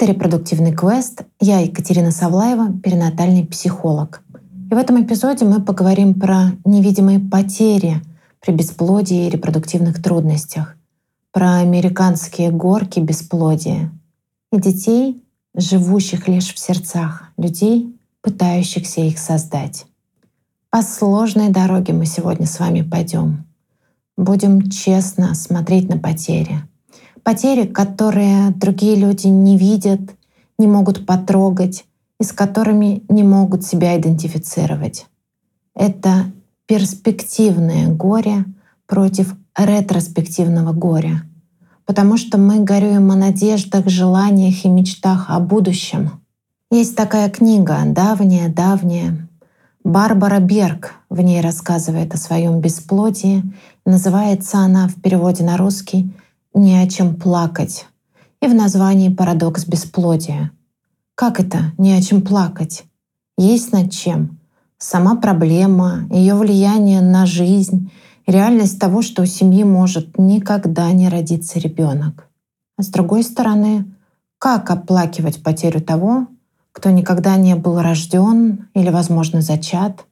[0.00, 1.24] Это репродуктивный квест.
[1.40, 4.22] Я Екатерина Савлаева, перинатальный психолог.
[4.70, 8.00] И в этом эпизоде мы поговорим про невидимые потери
[8.40, 10.74] при бесплодии и репродуктивных трудностях,
[11.32, 13.92] про американские горки бесплодия
[14.50, 15.22] и детей,
[15.54, 19.84] живущих лишь в сердцах людей, пытающихся их создать.
[20.70, 23.44] По сложной дороге мы сегодня с вами пойдем.
[24.16, 26.62] Будем честно смотреть на потери.
[27.22, 30.00] Потери, которые другие люди не видят,
[30.58, 31.84] не могут потрогать
[32.18, 35.06] и с которыми не могут себя идентифицировать.
[35.74, 36.26] Это
[36.66, 38.44] перспективное горе
[38.86, 41.22] против ретроспективного горя,
[41.86, 46.20] потому что мы горюем о надеждах, желаниях и мечтах о будущем.
[46.70, 49.28] Есть такая книга, давняя-давняя,
[49.82, 53.42] Барбара Берг в ней рассказывает о своем бесплодии.
[53.86, 56.12] Называется она в переводе на русский
[56.54, 57.86] «Не о чем плакать».
[58.40, 60.50] И в названии «Парадокс бесплодия».
[61.14, 62.84] Как это «не о чем плакать»?
[63.36, 64.38] Есть над чем.
[64.78, 67.90] Сама проблема, ее влияние на жизнь,
[68.26, 72.28] реальность того, что у семьи может никогда не родиться ребенок.
[72.76, 73.84] А с другой стороны,
[74.38, 76.28] как оплакивать потерю того,
[76.72, 80.06] кто никогда не был рожден или, возможно, зачат.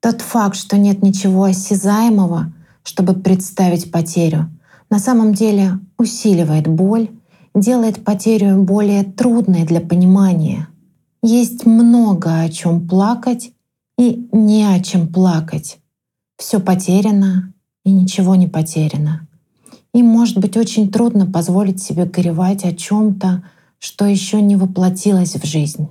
[0.00, 4.48] Тот факт, что нет ничего осязаемого, чтобы представить потерю,
[4.90, 7.10] на самом деле усиливает боль,
[7.54, 10.68] делает потерю более трудной для понимания.
[11.22, 13.52] Есть много о чем плакать
[13.98, 15.78] и не о чем плакать.
[16.36, 17.52] Все потеряно
[17.84, 19.28] и ничего не потеряно.
[19.92, 23.42] И может быть очень трудно позволить себе горевать о чем-то,
[23.78, 25.88] что еще не воплотилось в жизнь.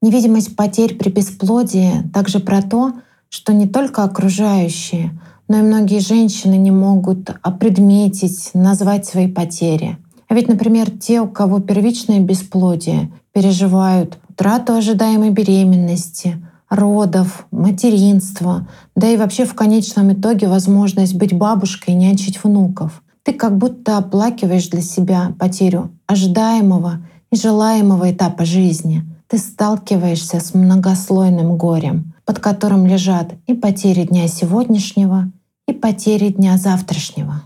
[0.00, 2.94] Невидимость потерь при бесплодии также про то,
[3.28, 9.96] что не только окружающие, но и многие женщины не могут опредметить, назвать свои потери.
[10.28, 16.36] А ведь, например, те, у кого первичное бесплодие, переживают утрату ожидаемой беременности,
[16.68, 23.02] родов, материнства, да и вообще в конечном итоге возможность быть бабушкой и нянчить внуков.
[23.22, 29.04] Ты как будто оплакиваешь для себя потерю ожидаемого и желаемого этапа жизни.
[29.28, 35.30] Ты сталкиваешься с многослойным горем, под которым лежат и потери дня сегодняшнего,
[35.68, 37.42] и потери дня завтрашнего.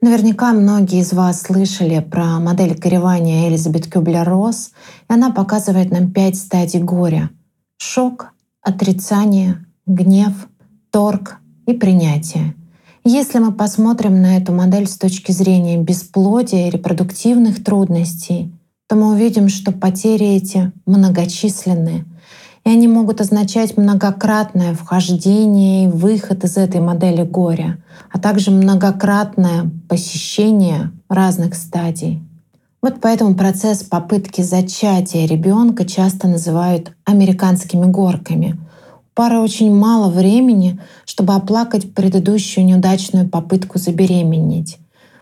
[0.00, 4.70] Наверняка многие из вас слышали про модель горевания Элизабет Кюблер-Росс,
[5.10, 7.28] и она показывает нам пять стадий горя.
[7.76, 8.28] Шок,
[8.62, 10.48] отрицание, гнев,
[10.90, 12.54] торг и принятие—
[13.08, 18.52] если мы посмотрим на эту модель с точки зрения бесплодия и репродуктивных трудностей,
[18.88, 22.04] то мы увидим, что потери эти многочисленные,
[22.66, 27.78] и они могут означать многократное вхождение и выход из этой модели горя,
[28.12, 32.24] а также многократное посещение разных стадий.
[32.82, 38.58] Вот поэтому процесс попытки зачатия ребенка часто называют американскими горками—
[39.14, 44.78] пары очень мало времени, чтобы оплакать предыдущую неудачную попытку забеременеть,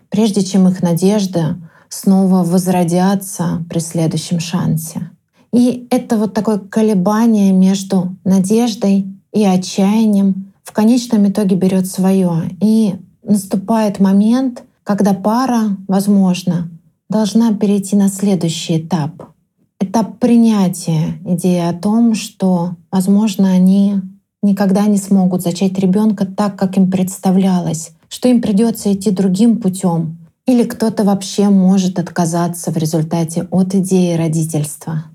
[0.09, 1.55] прежде чем их надежды
[1.89, 5.11] снова возродятся при следующем шансе.
[5.51, 12.49] И это вот такое колебание между надеждой и отчаянием в конечном итоге берет свое.
[12.61, 16.69] И наступает момент, когда пара, возможно,
[17.09, 19.29] должна перейти на следующий этап—
[19.79, 24.01] этап принятия идеи о том, что, возможно, они
[24.41, 30.17] никогда не смогут зачать ребенка так, как им представлялось, что им придется идти другим путем,
[30.45, 35.05] или кто-то вообще может отказаться в результате от идеи родительства.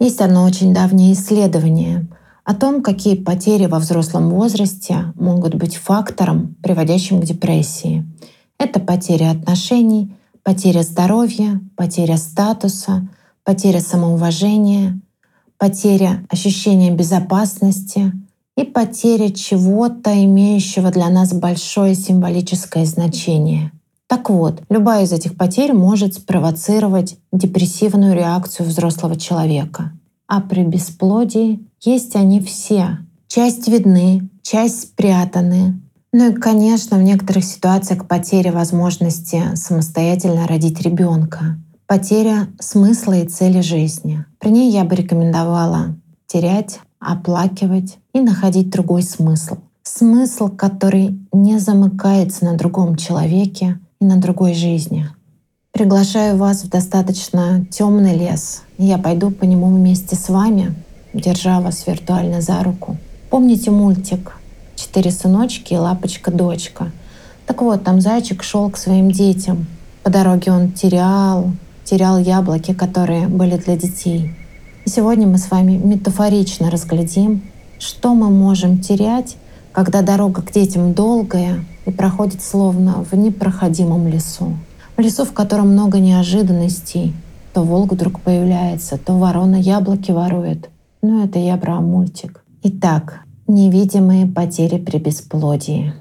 [0.00, 2.08] Есть одно очень давнее исследование
[2.44, 8.06] о том, какие потери во взрослом возрасте могут быть фактором, приводящим к депрессии.
[8.58, 13.06] Это потеря отношений, потеря здоровья, потеря статуса,
[13.44, 14.98] потеря самоуважения,
[15.58, 18.12] потеря ощущения безопасности
[18.56, 23.72] и потеря чего-то, имеющего для нас большое символическое значение.
[24.08, 29.92] Так вот, любая из этих потерь может спровоцировать депрессивную реакцию взрослого человека.
[30.26, 32.98] А при бесплодии есть они все.
[33.28, 35.78] Часть видны, часть спрятаны,
[36.10, 43.60] ну и, конечно, в некоторых ситуациях потеря возможности самостоятельно родить ребенка, потеря смысла и цели
[43.60, 44.24] жизни.
[44.38, 45.96] При ней я бы рекомендовала
[46.26, 49.58] терять, оплакивать и находить другой смысл.
[49.82, 55.08] Смысл, который не замыкается на другом человеке и на другой жизни.
[55.72, 58.62] Приглашаю вас в достаточно темный лес.
[58.78, 60.74] Я пойду по нему вместе с вами,
[61.12, 62.96] держа вас виртуально за руку.
[63.30, 64.38] Помните мультик
[64.76, 66.92] четыре сыночки и лапочка-дочка.
[67.46, 69.66] Так вот, там зайчик шел к своим детям.
[70.04, 71.50] По дороге он терял,
[71.84, 74.34] терял яблоки, которые были для детей.
[74.84, 77.42] И сегодня мы с вами метафорично разглядим,
[77.78, 79.36] что мы можем терять,
[79.78, 84.56] когда дорога к детям долгая и проходит словно в непроходимом лесу.
[84.96, 87.14] В лесу, в котором много неожиданностей.
[87.54, 90.68] То волк вдруг появляется, то ворона яблоки ворует.
[91.00, 92.42] Ну, это я про мультик.
[92.64, 95.94] Итак, невидимые потери при бесплодии.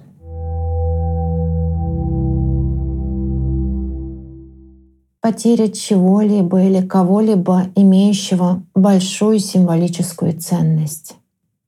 [5.22, 11.14] Потеря чего-либо или кого-либо, имеющего большую символическую ценность.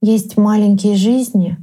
[0.01, 1.59] Есть маленькие жизни,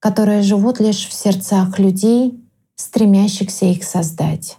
[0.00, 2.42] которые живут лишь в сердцах людей,
[2.74, 4.58] стремящихся их создать.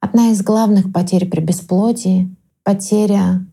[0.00, 3.44] Одна из главных потерь при бесплодии— потеря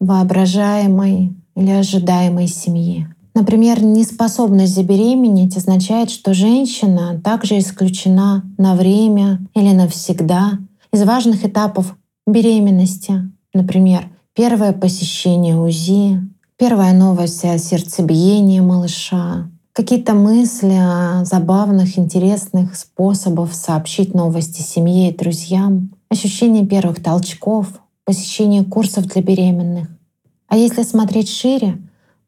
[0.00, 3.06] воображаемой или ожидаемой семьи.
[3.34, 10.58] Например, неспособность забеременеть означает, что женщина также исключена на время или навсегда
[10.92, 11.96] из важных этапов
[12.26, 13.30] беременности.
[13.54, 16.20] Например, первое посещение УЗИ,
[16.56, 25.16] первая новость о сердцебиении малыша, какие-то мысли о забавных, интересных способах сообщить новости семье и
[25.16, 27.68] друзьям, ощущение первых толчков,
[28.04, 29.88] посещение курсов для беременных.
[30.48, 31.78] А если смотреть шире,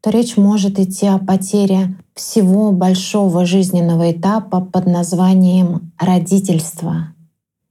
[0.01, 7.13] то речь может идти о потере всего большого жизненного этапа под названием родительство.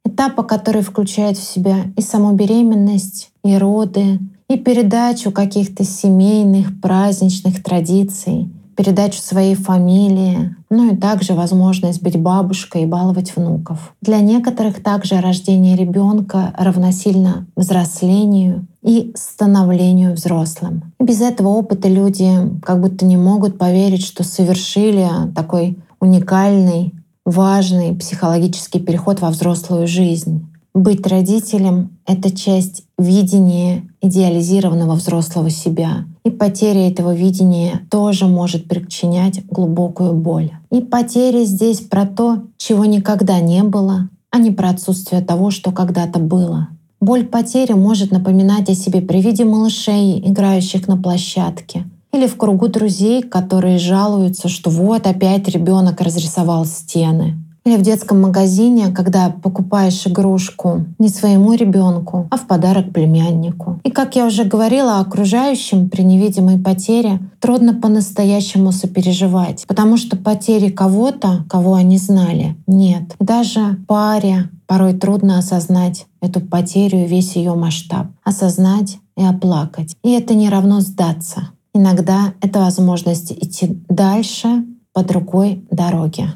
[0.04, 7.62] Этапа, который включает в себя и саму беременность, и роды, и передачу каких-то семейных, праздничных
[7.62, 13.94] традиций, передачу своей фамилии, ну и также возможность быть бабушкой и баловать внуков.
[14.00, 20.92] Для некоторых также рождение ребенка равносильно взрослению и становлению взрослым.
[21.00, 22.30] Без этого опыта люди
[22.62, 26.94] как будто не могут поверить, что совершили такой уникальный,
[27.24, 30.46] важный психологический переход во взрослую жизнь.
[30.74, 36.04] Быть родителем— это часть видения идеализированного взрослого себя.
[36.24, 40.52] И потеря этого видения тоже может причинять глубокую боль.
[40.70, 45.70] И потеря здесь про то, чего никогда не было, а не про отсутствие того, что
[45.70, 46.68] когда-то было.
[47.00, 51.84] Боль потери может напоминать о себе при виде малышей, играющих на площадке,
[52.14, 57.34] или в кругу друзей, которые жалуются, что вот опять ребенок разрисовал стены.
[57.64, 63.80] Или в детском магазине, когда покупаешь игрушку не своему ребенку, а в подарок племяннику.
[63.84, 70.68] И как я уже говорила, окружающим при невидимой потере трудно по-настоящему сопереживать, потому что потери
[70.68, 73.14] кого-то, кого они знали, нет.
[73.18, 78.08] даже паре порой трудно осознать эту потерю и весь ее масштаб.
[78.24, 79.96] Осознать и оплакать.
[80.02, 81.50] И это не равно сдаться.
[81.72, 86.34] Иногда это возможность идти дальше по другой дороге.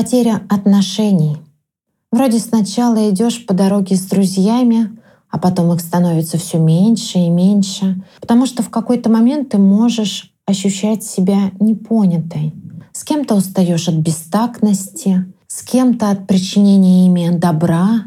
[0.00, 1.36] Потеря отношений.
[2.10, 4.98] Вроде сначала идешь по дороге с друзьями,
[5.28, 10.32] а потом их становится все меньше и меньше, потому что в какой-то момент ты можешь
[10.46, 12.54] ощущать себя непонятой.
[12.92, 18.04] С кем-то устаешь от бестактности, с кем-то от причинения ими добра,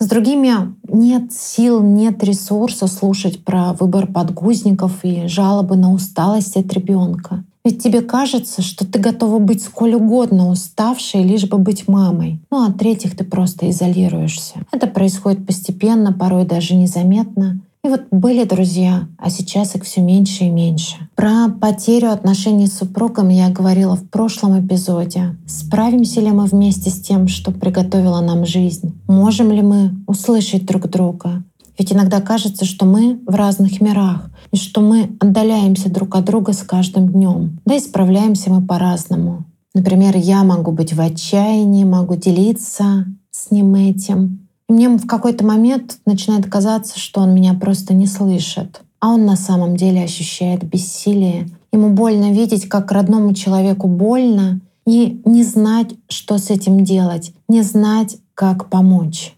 [0.00, 6.72] с другими нет сил, нет ресурса слушать про выбор подгузников и жалобы на усталость от
[6.72, 7.44] ребенка.
[7.66, 12.40] Ведь тебе кажется, что ты готова быть сколь угодно уставшей, лишь бы быть мамой.
[12.48, 14.60] Ну а третьих ты просто изолируешься.
[14.70, 17.60] Это происходит постепенно, порой даже незаметно.
[17.84, 21.08] И вот были друзья, а сейчас их все меньше и меньше.
[21.16, 25.34] Про потерю отношений с супругом я говорила в прошлом эпизоде.
[25.48, 28.94] Справимся ли мы вместе с тем, что приготовила нам жизнь?
[29.08, 31.42] Можем ли мы услышать друг друга?
[31.78, 36.52] Ведь иногда кажется, что мы в разных мирах, и что мы отдаляемся друг от друга
[36.52, 37.60] с каждым днем.
[37.64, 39.44] Да и справляемся мы по-разному.
[39.74, 44.48] Например, я могу быть в отчаянии, могу делиться с ним этим.
[44.68, 48.80] И мне в какой-то момент начинает казаться, что он меня просто не слышит.
[49.00, 51.48] А он на самом деле ощущает бессилие.
[51.72, 57.62] Ему больно видеть, как родному человеку больно, и не знать, что с этим делать, не
[57.62, 59.35] знать, как помочь.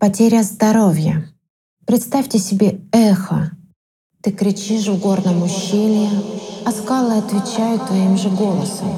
[0.00, 1.28] Потеря здоровья.
[1.84, 3.50] Представьте себе эхо.
[4.22, 6.08] Ты кричишь в горном ущелье,
[6.64, 8.88] а скалы отвечают твоим же голосом.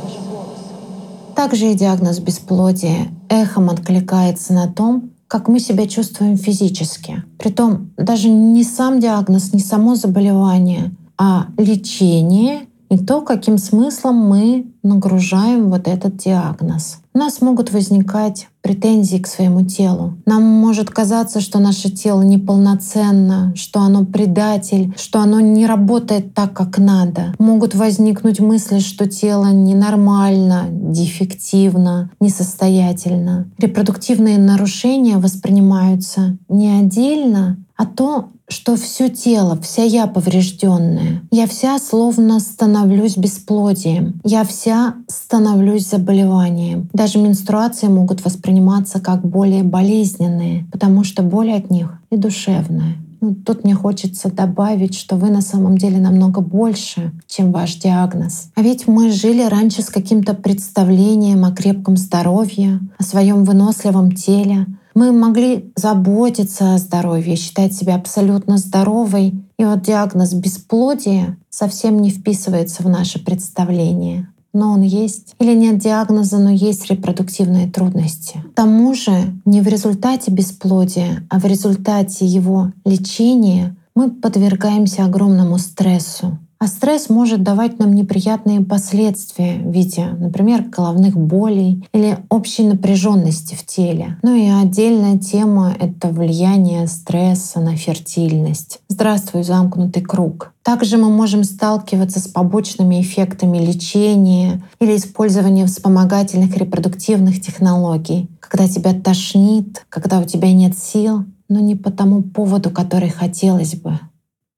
[1.35, 7.25] Также и диагноз бесплодия эхом откликается на том, как мы себя чувствуем физически.
[7.37, 14.72] Притом даже не сам диагноз, не само заболевание, а лечение и то, каким смыслом мы
[14.83, 16.99] нагружаем вот этот диагноз.
[17.15, 20.15] У нас могут возникать претензии к своему телу.
[20.25, 26.55] Нам может казаться, что наше тело неполноценно, что оно предатель, что оно не работает так,
[26.55, 27.35] как надо.
[27.39, 33.49] Могут возникнуть мысли, что тело ненормально, дефективно, несостоятельно.
[33.59, 41.23] Репродуктивные нарушения воспринимаются не отдельно, а то, что все тело, вся я поврежденная.
[41.31, 44.21] Я вся словно становлюсь бесплодием.
[44.25, 44.72] Я вся
[45.09, 46.89] становлюсь заболеванием.
[46.93, 52.97] Даже менструации могут восприниматься как более болезненные, потому что боль от них и душевная.
[53.21, 58.49] Ну, тут мне хочется добавить, что вы на самом деле намного больше, чем ваш диагноз.
[58.57, 64.67] А ведь мы жили раньше с каким-то представлением о крепком здоровье, о своем выносливом теле,
[64.95, 69.35] мы могли заботиться о здоровье, считать себя абсолютно здоровой.
[69.59, 74.29] И вот диагноз бесплодия совсем не вписывается в наше представление.
[74.53, 75.35] Но он есть.
[75.39, 78.43] Или нет диагноза, но есть репродуктивные трудности.
[78.53, 79.13] К тому же
[79.45, 86.39] не в результате бесплодия, а в результате его лечения мы подвергаемся огромному стрессу.
[86.63, 93.57] А стресс может давать нам неприятные последствия в виде, например, головных болей или общей напряженности
[93.57, 94.17] в теле.
[94.23, 98.79] Ну и отдельная тема— это влияние стресса на фертильность.
[98.89, 100.53] Здравствуй, замкнутый круг.
[100.63, 108.93] Также мы можем сталкиваться с побочными эффектами лечения или использования вспомогательных репродуктивных технологий, когда тебя
[108.95, 113.99] тошнит, когда у тебя нет сил, но не по тому поводу, который хотелось бы.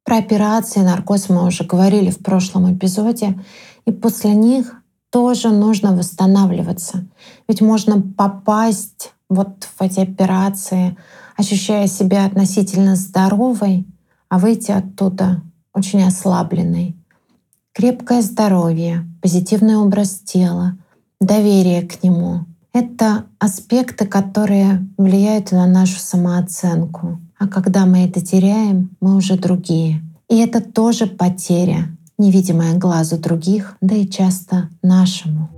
[0.04, 3.38] Про операции, наркоз мы уже говорили в прошлом эпизоде.
[3.86, 4.74] И после них
[5.10, 7.06] тоже нужно восстанавливаться.
[7.48, 10.96] Ведь можно попасть вот в эти операции,
[11.36, 13.86] ощущая себя относительно здоровой,
[14.28, 15.42] а выйти оттуда
[15.72, 16.96] очень ослабленной.
[17.72, 20.76] Крепкое здоровье, позитивный образ тела,
[21.20, 27.20] доверие к нему— это аспекты, которые влияют на нашу самооценку.
[27.38, 30.02] А когда мы это теряем, мы уже другие.
[30.28, 31.88] И это тоже потеря,
[32.18, 35.50] невидимая глазу других, да и часто нашему.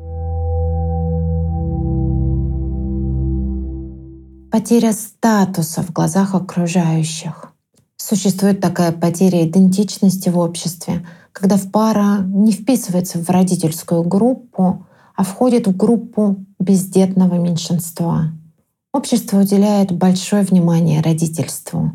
[4.50, 7.52] Потеря статуса в глазах окружающих.
[7.96, 15.24] Существует такая потеря идентичности в обществе, когда в пара не вписывается в родительскую группу, а
[15.24, 18.32] входит в группу бездетного меньшинства.
[18.96, 21.92] Общество уделяет большое внимание родительству.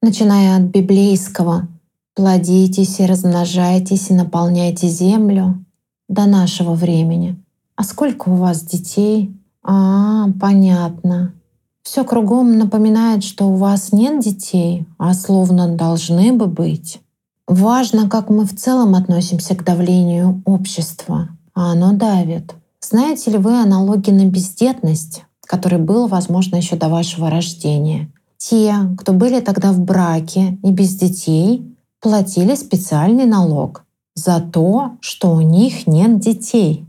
[0.00, 1.68] Начиная от библейского
[2.14, 5.62] «плодитесь и размножайтесь и наполняйте землю»
[6.08, 7.36] до нашего времени.
[7.76, 9.36] А сколько у вас детей?
[9.62, 11.34] А, понятно.
[11.82, 17.02] Все кругом напоминает, что у вас нет детей, а словно должны бы быть.
[17.46, 22.54] Важно, как мы в целом относимся к давлению общества, а оно давит.
[22.80, 25.24] Знаете ли вы аналоги на бездетность?
[25.50, 28.08] Который был, возможно, еще до вашего рождения.
[28.38, 35.34] Те, кто были тогда в браке и без детей, платили специальный налог за то, что
[35.34, 36.86] у них нет детей.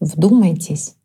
[0.00, 0.96] Вдумайтесь.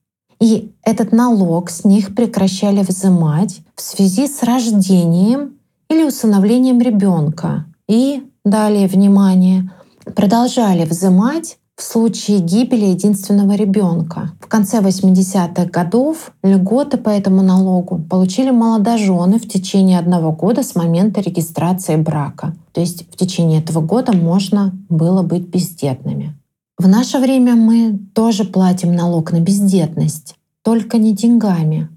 [0.41, 5.59] И этот налог с них прекращали взимать в связи с рождением
[5.91, 7.67] или усыновлением ребенка.
[7.87, 9.71] И далее, внимание,
[10.15, 14.31] продолжали взимать в случае гибели единственного ребенка.
[14.39, 20.75] В конце 80-х годов льготы по этому налогу получили молодожены в течение одного года с
[20.75, 22.55] момента регистрации брака.
[22.71, 26.33] То есть в течение этого года можно было быть бездетными.
[26.77, 31.89] В наше время мы тоже платим налог на бездетность, только не деньгами.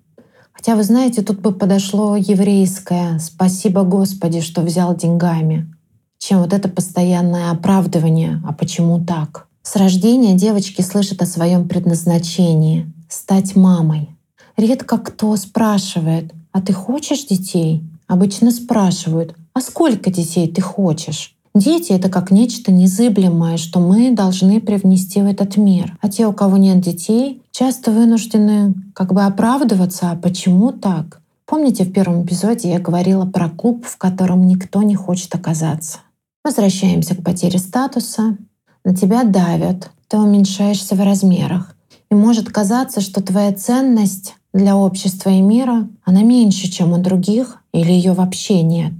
[0.52, 5.72] Хотя, вы знаете, тут бы подошло еврейское «Спасибо Господи, что взял деньгами»,
[6.18, 9.47] чем вот это постоянное оправдывание «А почему так?».
[9.70, 14.08] С рождения девочки слышат о своем предназначении— стать мамой.
[14.56, 17.84] Редко кто спрашивает, а ты хочешь детей?
[18.06, 21.34] Обычно спрашивают, а сколько детей ты хочешь?
[21.54, 25.98] Дети— это как нечто незыблемое, что мы должны привнести в этот мир.
[26.00, 31.20] А те, у кого нет детей, часто вынуждены как бы оправдываться, а почему так?
[31.44, 35.98] Помните, в первом эпизоде я говорила про клуб, в котором никто не хочет оказаться.
[36.42, 38.38] Возвращаемся к потере статуса
[38.88, 41.76] на тебя давят, ты уменьшаешься в размерах.
[42.10, 47.58] И может казаться, что твоя ценность для общества и мира, она меньше, чем у других,
[47.74, 48.94] или ее вообще нет.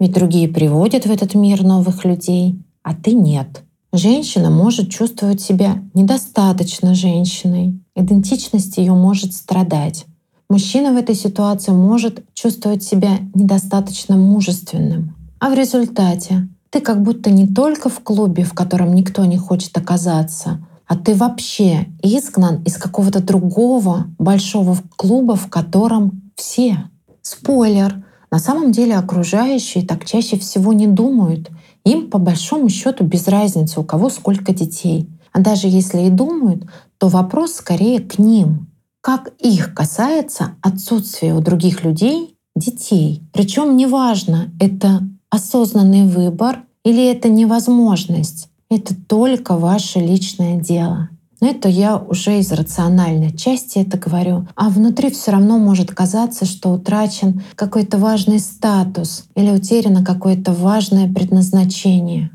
[0.00, 3.62] Ведь другие приводят в этот мир новых людей, а ты нет.
[3.92, 7.78] Женщина может чувствовать себя недостаточно женщиной.
[7.94, 10.06] Идентичность ее может страдать.
[10.48, 15.14] Мужчина в этой ситуации может чувствовать себя недостаточно мужественным.
[15.38, 19.78] А в результате Ты как будто не только в клубе, в котором никто не хочет
[19.78, 26.90] оказаться, а ты вообще изгнан из какого-то другого большого клуба, в котором все.
[27.22, 28.04] Спойлер.
[28.32, 31.48] На самом деле окружающие так чаще всего не думают.
[31.84, 35.08] Им по большому счету без разницы, у кого сколько детей.
[35.32, 36.66] А даже если и думают,
[36.98, 38.66] то вопрос скорее к ним.
[39.00, 43.22] Как их касается отсутствия у других людей детей.
[43.32, 48.48] Причем неважно, это осознанный выбор или это невозможность.
[48.70, 51.08] Это только ваше личное дело.
[51.40, 54.46] Но это я уже из рациональной части это говорю.
[54.54, 61.12] А внутри все равно может казаться, что утрачен какой-то важный статус или утеряно какое-то важное
[61.12, 62.30] предназначение.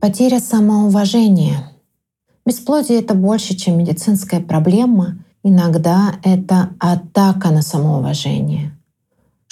[0.00, 1.70] Потеря самоуважения.
[2.44, 5.18] Бесплодие— это больше, чем медицинская проблема.
[5.44, 8.72] Иногда это атака на самоуважение.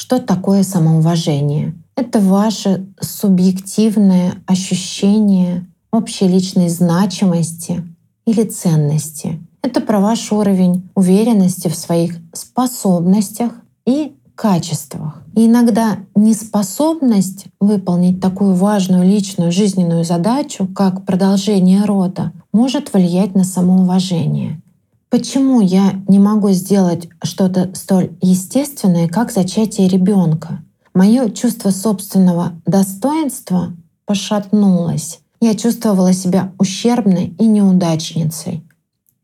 [0.00, 1.74] Что такое самоуважение?
[1.94, 7.84] Это ваше субъективное ощущение общей личной значимости
[8.24, 9.38] или ценности.
[9.60, 13.52] Это про ваш уровень уверенности в своих способностях
[13.84, 15.22] и качествах.
[15.36, 23.44] И иногда неспособность выполнить такую важную личную жизненную задачу, как продолжение рода, может влиять на
[23.44, 24.62] самоуважение.
[25.10, 30.62] Почему я не могу сделать что-то столь естественное, как зачатие ребенка?
[30.94, 33.72] Мое чувство собственного достоинства
[34.06, 35.18] пошатнулось.
[35.40, 38.62] Я чувствовала себя ущербной и неудачницей.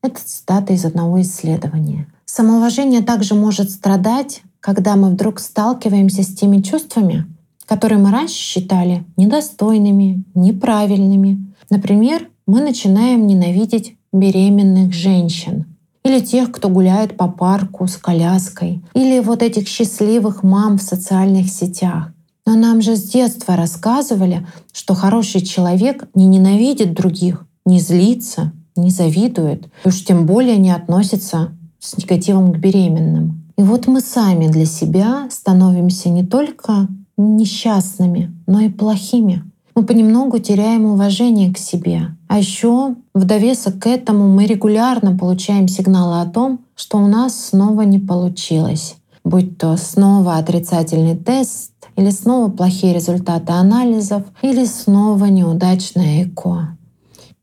[0.02, 2.08] Это цитата из одного исследования.
[2.24, 7.26] Самоуважение также может страдать, когда мы вдруг сталкиваемся с теми чувствами,
[7.64, 11.46] которые мы раньше считали недостойными, неправильными.
[11.70, 15.75] Например, мы начинаем ненавидеть беременных женщин
[16.06, 21.48] или тех, кто гуляет по парку с коляской, или вот этих счастливых мам в социальных
[21.48, 22.12] сетях.
[22.46, 28.90] Но нам же с детства рассказывали, что хороший человек не ненавидит других, не злится, не
[28.90, 31.50] завидует, и уж тем более не относится
[31.80, 33.42] с негативом к беременным.
[33.58, 39.42] И вот мы сами для себя становимся не только несчастными, но и плохими
[39.76, 42.16] мы понемногу теряем уважение к себе.
[42.28, 47.48] А еще в довесок к этому мы регулярно получаем сигналы о том, что у нас
[47.48, 48.96] снова не получилось.
[49.22, 56.76] Будь то снова отрицательный тест, или снова плохие результаты анализов, или снова неудачное ЭКО.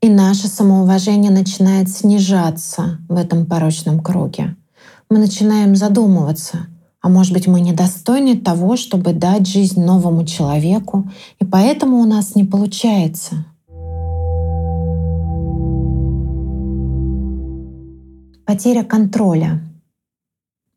[0.01, 4.55] И наше самоуважение начинает снижаться в этом порочном круге.
[5.09, 6.67] Мы начинаем задумываться,
[7.03, 12.33] а может быть, мы недостойны того, чтобы дать жизнь новому человеку, и поэтому у нас
[12.33, 13.45] не получается.
[18.45, 19.61] Потеря контроля.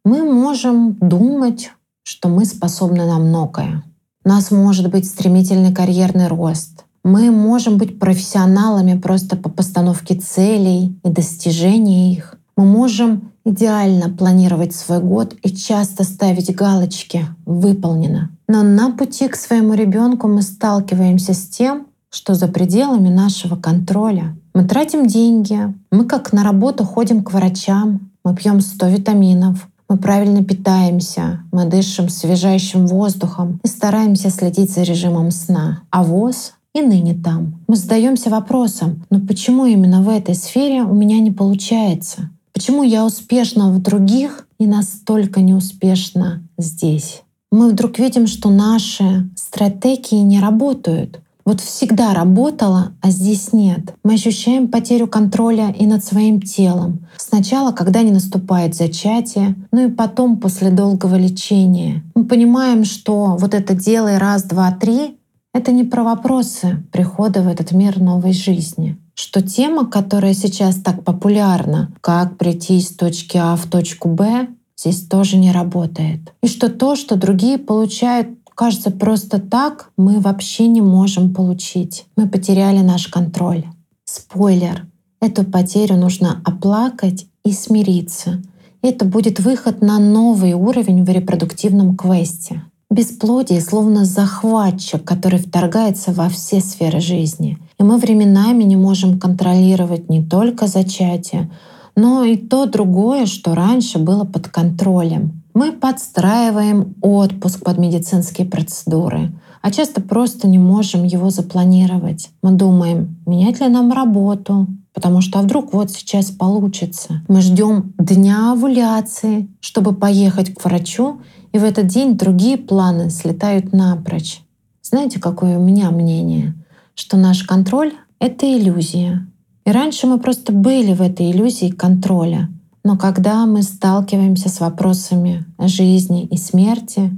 [0.05, 1.71] Мы можем думать,
[2.03, 3.85] что мы способны на многое.
[4.25, 6.87] У нас может быть стремительный карьерный рост.
[7.05, 12.37] Мы можем быть профессионалами просто по постановке целей и достижении их.
[12.57, 18.31] Мы можем идеально планировать свой год и часто ставить галочки «выполнено».
[18.49, 24.37] Но на пути к своему ребенку мы сталкиваемся с тем, что за пределами нашего контроля.
[24.55, 25.59] Мы тратим деньги,
[25.91, 31.67] мы как на работу ходим к врачам, мы пьем 100 витаминов, мы правильно питаемся, мы
[31.67, 35.83] дышим свежайшим воздухом и стараемся следить за режимом сна.
[35.91, 37.61] А ВОЗ и ныне там.
[37.69, 42.31] Мы задаемся вопросом, но «Ну почему именно в этой сфере у меня не получается?
[42.57, 47.21] Почему я успешна в других и настолько неуспешна здесь?
[47.53, 51.21] Мы вдруг видим, что наши стратегии не работают.
[51.45, 53.95] Вот всегда работала, а здесь нет.
[54.03, 57.07] Мы ощущаем потерю контроля и над своим телом.
[57.19, 62.05] Сначала, когда не наступает зачатие, ну и потом после долгого лечения.
[62.15, 65.19] Мы понимаем, что вот это «делай раз, два, три»—
[65.53, 71.03] это не про вопросы прихода в этот мир новой жизни что тема, которая сейчас так
[71.03, 76.35] популярна, как прийти из точки А в точку Б, здесь тоже не работает.
[76.43, 82.05] И что то, что другие получают, кажется, просто так, мы вообще не можем получить.
[82.15, 83.65] Мы потеряли наш контроль.
[84.05, 84.87] Спойлер.
[85.21, 88.43] Эту потерю нужно оплакать и смириться.
[88.83, 92.63] Это будет выход на новый уровень в репродуктивном квесте.
[92.89, 97.59] Бесплодие словно захватчик, который вторгается во все сферы жизни.
[97.79, 101.51] И мы временами не можем контролировать не только зачатие,
[101.97, 105.43] но и то другое, что раньше было под контролем.
[105.53, 112.31] Мы подстраиваем отпуск под медицинские процедуры, а часто просто не можем его запланировать.
[112.41, 117.23] Мы думаем, менять ли нам работу, Потому что а вдруг вот сейчас получится.
[117.29, 121.21] Мы ждем дня овуляции, чтобы поехать к врачу,
[121.53, 124.41] и в этот день другие планы слетают напрочь.
[124.81, 126.55] Знаете, какое у меня мнение?
[126.95, 129.29] Что наш контроль— это иллюзия.
[129.67, 132.49] И раньше мы просто были в этой иллюзии контроля.
[132.83, 137.11] Но когда мы сталкиваемся с вопросами жизни и смерти,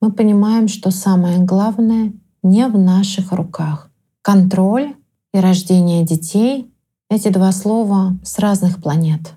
[0.00, 3.90] мы понимаем, что самое главное не в наших руках.
[4.22, 4.94] Контроль
[5.34, 6.72] и рождение детей—
[7.10, 9.32] эти два слова с разных планет.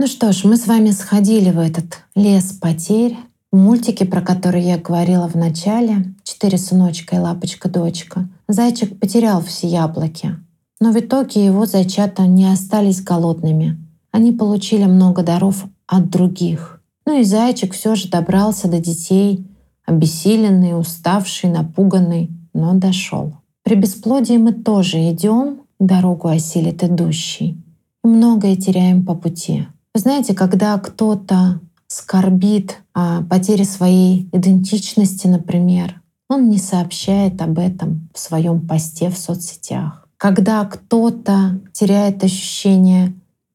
[0.00, 3.16] Ну что ж, мы с вами сходили в этот лес потерь.
[3.50, 9.68] В мультике, про который я говорила в начале, «Четыре сыночка и лапочка-дочка», зайчик потерял все
[9.68, 10.36] яблоки.
[10.80, 13.78] Но в итоге его зайчата не остались голодными.
[14.12, 16.82] Они получили много даров от других.
[17.06, 19.47] Ну и зайчик все же добрался до детей,
[19.88, 23.32] обессиленный, уставший, напуганный, но дошел.
[23.62, 27.56] При бесплодии мы тоже идем, дорогу осилит идущий.
[28.04, 29.66] Многое теряем по пути.
[29.94, 38.18] Знаете, когда кто-то скорбит о потере своей идентичности, например, он не сообщает об этом в
[38.18, 40.06] своем посте в соцсетях.
[40.18, 43.14] Когда кто-то теряет ощущение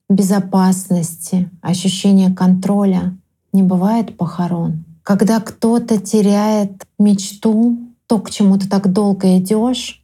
[0.10, 3.16] безопасности, ощущение контроля,
[3.52, 4.84] не бывает похорон.
[5.04, 10.02] Когда кто-то теряет мечту, то, к чему ты так долго идешь,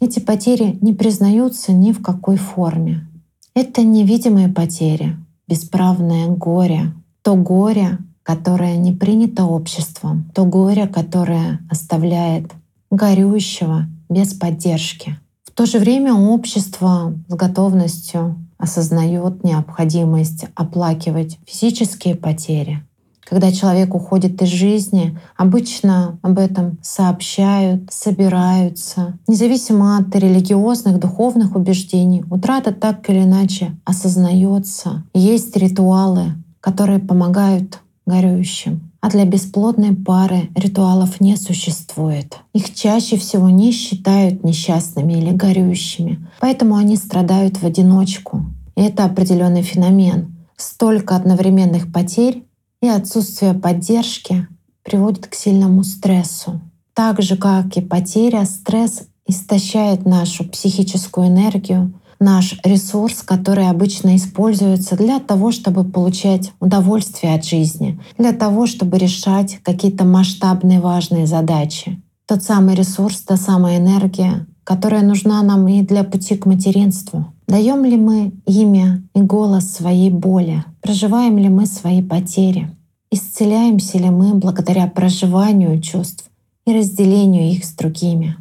[0.00, 3.06] эти потери не признаются ни в какой форме.
[3.54, 12.50] Это невидимые потери, бесправное горе, то горе, которое не принято обществом, то горе, которое оставляет
[12.90, 15.18] горюющего без поддержки.
[15.44, 22.84] В то же время общество с готовностью осознает необходимость оплакивать физические потери.
[23.24, 29.18] Когда человек уходит из жизни, обычно об этом сообщают, собираются.
[29.28, 35.04] Независимо от религиозных, духовных убеждений, утрата так или иначе осознается.
[35.14, 38.90] Есть ритуалы, которые помогают горюющим.
[39.00, 42.36] А для бесплодной пары ритуалов не существует.
[42.52, 48.44] Их чаще всего не считают несчастными или горюющими, поэтому они страдают в одиночку.
[48.76, 50.36] И это определенный феномен.
[50.56, 52.44] Столько одновременных потерь
[52.82, 54.48] и отсутствие поддержки
[54.82, 56.60] приводит к сильному стрессу.
[56.94, 64.96] Так же, как и потеря, стресс истощает нашу психическую энергию, наш ресурс, который обычно используется
[64.96, 72.02] для того, чтобы получать удовольствие от жизни, для того, чтобы решать какие-то масштабные важные задачи.
[72.26, 77.32] Тот самый ресурс, та самая энергия, которая нужна нам и для пути к материнству.
[77.48, 80.64] Даем ли мы имя и голос своей боли?
[80.80, 82.74] Проживаем ли мы свои потери?
[83.10, 86.30] Исцеляемся ли мы благодаря проживанию чувств
[86.66, 88.36] и разделению их с другими?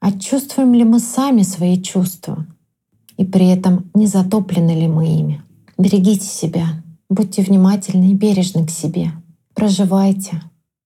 [0.00, 2.46] Отчувствуем ли мы сами свои чувства?
[3.16, 5.42] и при этом не затоплены ли мы ими.
[5.78, 9.12] Берегите себя, будьте внимательны и бережны к себе.
[9.54, 10.42] Проживайте,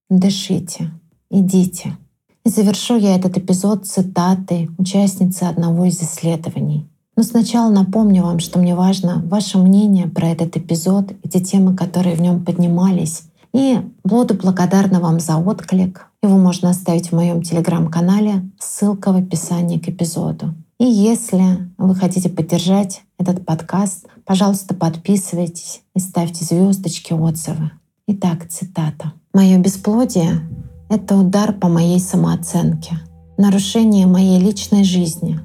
[0.09, 0.91] дышите,
[1.31, 1.97] идите.
[2.45, 6.87] И завершу я этот эпизод цитатой участницы одного из исследований.
[7.17, 11.77] Но сначала напомню вам, что мне важно ваше мнение про этот эпизод и те темы,
[11.77, 13.25] которые в нем поднимались.
[13.53, 16.07] И буду благодарна вам за отклик.
[16.23, 20.55] Его можно оставить в моем телеграм-канале, ссылка в описании к эпизоду.
[20.79, 27.71] И если вы хотите поддержать этот подкаст, пожалуйста, подписывайтесь и ставьте звездочки, отзывы.
[28.07, 29.13] Итак, цитата.
[29.35, 30.41] «Мое бесплодие—
[30.89, 32.99] это удар по моей самооценке,
[33.37, 35.39] нарушение моей личной жизни,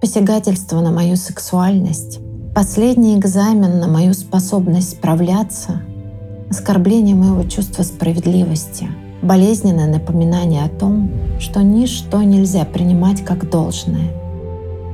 [0.00, 2.20] посягательство на мою сексуальность,
[2.54, 5.82] последний экзамен на мою способность справляться,
[6.50, 8.88] оскорбление моего чувства справедливости,
[9.22, 14.10] болезненное напоминание о том, что ничто нельзя принимать как должное—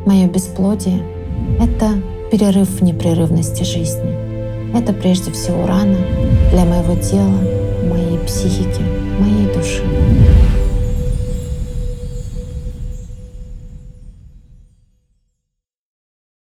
[0.05, 1.01] Мое бесплодие—
[1.61, 4.77] это перерыв в непрерывности жизни.
[4.77, 5.99] Это прежде всего рана
[6.51, 7.39] для моего тела,
[7.89, 8.83] моей психики